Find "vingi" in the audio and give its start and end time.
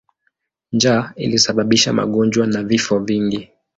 2.99-3.49